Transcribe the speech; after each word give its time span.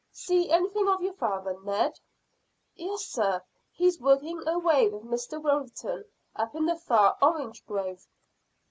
See 0.11 0.49
anything 0.49 0.87
of 0.87 1.03
your 1.03 1.13
father, 1.13 1.59
Ned?" 1.63 1.99
"Yes, 2.73 3.01
sir; 3.05 3.43
he's 3.71 4.01
working 4.01 4.41
away 4.47 4.89
with 4.89 5.03
Mr 5.03 5.39
Wilton 5.39 6.05
up 6.35 6.55
in 6.55 6.65
the 6.65 6.75
far 6.75 7.15
orange 7.21 7.63
grove." 7.67 8.07